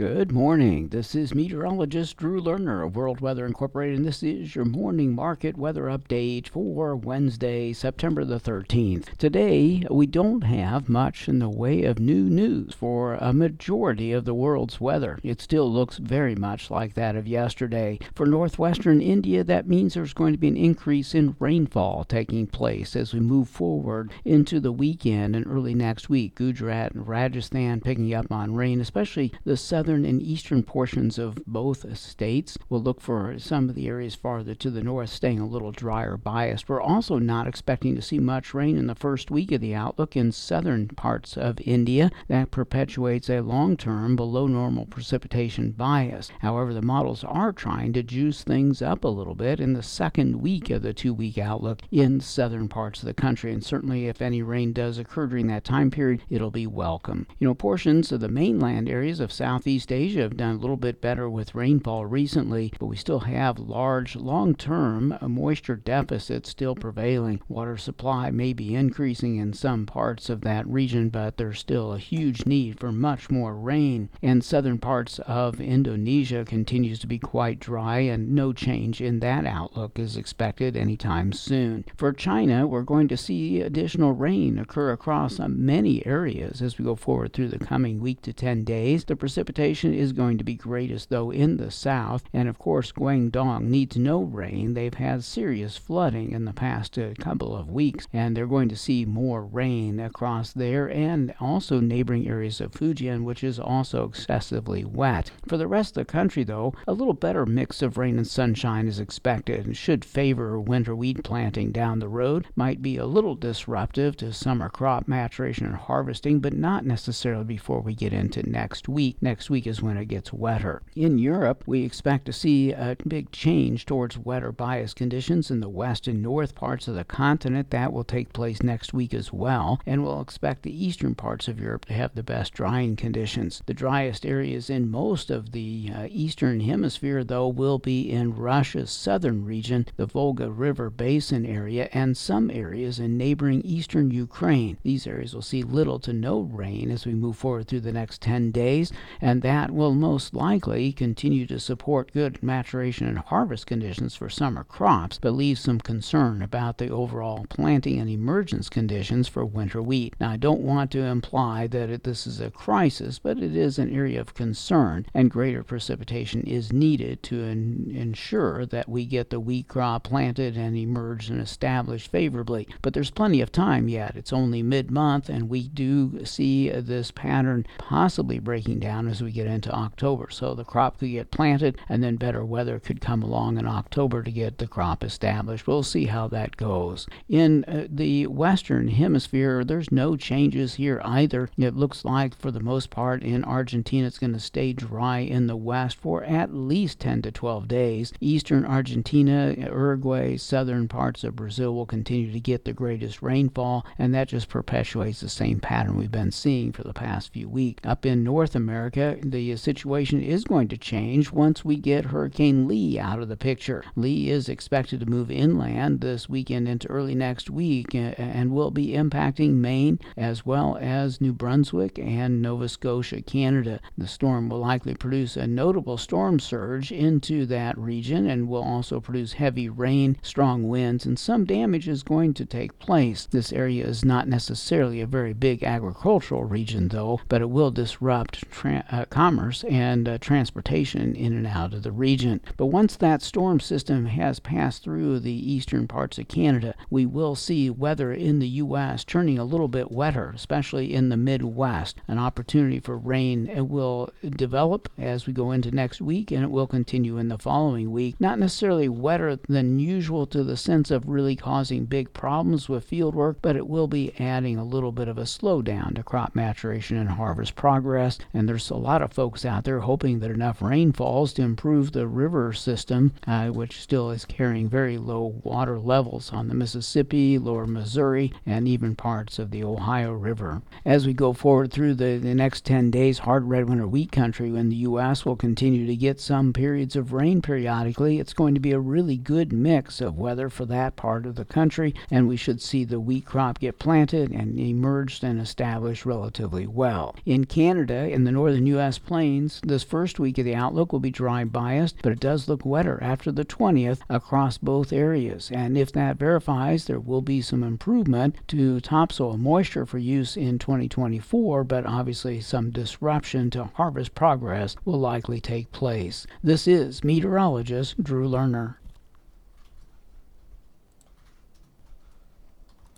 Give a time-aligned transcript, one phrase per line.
[0.00, 0.88] Good morning.
[0.88, 5.58] This is meteorologist Drew Lerner of World Weather Incorporated, and this is your morning market
[5.58, 9.14] weather update for Wednesday, September the 13th.
[9.18, 14.24] Today, we don't have much in the way of new news for a majority of
[14.24, 15.18] the world's weather.
[15.22, 17.98] It still looks very much like that of yesterday.
[18.14, 22.96] For northwestern India, that means there's going to be an increase in rainfall taking place
[22.96, 26.36] as we move forward into the weekend and early next week.
[26.36, 31.44] Gujarat and Rajasthan picking up on rain, especially the southern southern and eastern portions of
[31.48, 32.56] both states.
[32.68, 36.16] We'll look for some of the areas farther to the north staying a little drier
[36.16, 36.68] biased.
[36.68, 40.16] We're also not expecting to see much rain in the first week of the outlook
[40.16, 42.12] in southern parts of India.
[42.28, 46.30] That perpetuates a long term below normal precipitation bias.
[46.38, 50.36] However, the models are trying to juice things up a little bit in the second
[50.40, 53.52] week of the two week outlook in southern parts of the country.
[53.52, 57.26] And certainly, if any rain does occur during that time period, it'll be welcome.
[57.40, 60.76] You know, portions of the mainland areas of southeast Southeast Asia have done a little
[60.76, 66.50] bit better with rainfall recently, but we still have large long term uh, moisture deficits
[66.50, 67.40] still prevailing.
[67.48, 71.98] Water supply may be increasing in some parts of that region, but there's still a
[71.98, 74.10] huge need for much more rain.
[74.20, 79.46] And southern parts of Indonesia continues to be quite dry, and no change in that
[79.46, 81.86] outlook is expected anytime soon.
[81.96, 86.84] For China, we're going to see additional rain occur across uh, many areas as we
[86.84, 89.04] go forward through the coming week to 10 days.
[89.04, 92.24] The precipitation precipitation is going to be greatest, though, in the south.
[92.32, 94.72] And of course, Guangdong needs no rain.
[94.72, 98.76] They've had serious flooding in the past uh, couple of weeks, and they're going to
[98.76, 104.82] see more rain across there and also neighboring areas of Fujian, which is also excessively
[104.82, 105.30] wet.
[105.46, 108.88] For the rest of the country, though, a little better mix of rain and sunshine
[108.88, 112.46] is expected and should favor winter wheat planting down the road.
[112.56, 117.82] Might be a little disruptive to summer crop maturation and harvesting, but not necessarily before
[117.82, 119.18] we get into next week.
[119.20, 120.82] Next week, is when it gets wetter.
[120.94, 125.68] In Europe, we expect to see a big change towards wetter bias conditions in the
[125.68, 127.70] west and north parts of the continent.
[127.70, 131.60] That will take place next week as well, and we'll expect the eastern parts of
[131.60, 133.62] Europe to have the best drying conditions.
[133.66, 138.90] The driest areas in most of the uh, eastern hemisphere, though, will be in Russia's
[138.90, 144.78] southern region, the Volga River Basin area, and some areas in neighboring eastern Ukraine.
[144.82, 148.20] These areas will see little to no rain as we move forward through the next
[148.22, 154.14] 10 days, and that will most likely continue to support good maturation and harvest conditions
[154.14, 159.44] for summer crops, but leaves some concern about the overall planting and emergence conditions for
[159.44, 160.14] winter wheat.
[160.20, 163.78] Now, I don't want to imply that it, this is a crisis, but it is
[163.78, 169.30] an area of concern, and greater precipitation is needed to en- ensure that we get
[169.30, 172.68] the wheat crop planted and emerged and established favorably.
[172.82, 174.16] But there's plenty of time yet.
[174.16, 179.29] It's only mid month, and we do see this pattern possibly breaking down as we
[179.30, 180.28] get get into October.
[180.30, 184.22] So the crop could get planted, and then better weather could come along in October
[184.22, 185.66] to get the crop established.
[185.66, 187.06] We'll see how that goes.
[187.28, 191.48] In uh, the Western Hemisphere, there's no changes here either.
[191.56, 195.46] It looks like, for the most part, in Argentina, it's going to stay dry in
[195.46, 198.12] the west for at least 10 to 12 days.
[198.20, 204.14] Eastern Argentina, Uruguay, southern parts of Brazil will continue to get the greatest rainfall, and
[204.14, 207.80] that just perpetuates the same pattern we've been seeing for the past few weeks.
[207.84, 212.98] Up in North America, the situation is going to change once we get Hurricane Lee
[212.98, 213.84] out of the picture.
[213.96, 218.88] Lee is expected to move inland this weekend into early next week and will be
[218.88, 223.80] impacting Maine as well as New Brunswick and Nova Scotia, Canada.
[223.96, 229.00] The storm will likely produce a notable storm surge into that region and will also
[229.00, 233.26] produce heavy rain, strong winds, and some damage is going to take place.
[233.30, 238.50] This area is not necessarily a very big agricultural region, though, but it will disrupt
[238.50, 242.40] tra- uh, commerce and uh, transportation in and out of the region.
[242.56, 247.34] But once that storm system has passed through the eastern parts of Canada, we will
[247.34, 249.04] see weather in the U.S.
[249.04, 251.96] turning a little bit wetter, especially in the Midwest.
[252.08, 256.66] An opportunity for rain will develop as we go into next week, and it will
[256.66, 258.14] continue in the following week.
[258.20, 263.14] Not necessarily wetter than usual to the sense of really causing big problems with field
[263.14, 266.96] work, but it will be adding a little bit of a slowdown to crop maturation
[266.96, 268.18] and harvest progress.
[268.32, 271.92] And there's a lot of folks out there hoping that enough rain falls to improve
[271.92, 277.38] the river system, uh, which still is carrying very low water levels on the Mississippi,
[277.38, 280.62] lower Missouri, and even parts of the Ohio River.
[280.84, 284.48] As we go forward through the, the next 10 days, hard red winter wheat country
[284.48, 285.24] in the U.S.
[285.24, 288.18] will continue to get some periods of rain periodically.
[288.18, 291.44] It's going to be a really good mix of weather for that part of the
[291.44, 296.66] country, and we should see the wheat crop get planted and emerged and established relatively
[296.66, 297.14] well.
[297.24, 300.98] In Canada, in the northern U.S., West Plains, this first week of the outlook will
[300.98, 305.48] be dry biased, but it does look wetter after the 20th across both areas.
[305.54, 310.58] And if that verifies, there will be some improvement to topsoil moisture for use in
[310.58, 316.26] 2024, but obviously some disruption to harvest progress will likely take place.
[316.42, 318.74] This is meteorologist Drew Lerner.